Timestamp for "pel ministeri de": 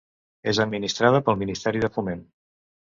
1.29-1.95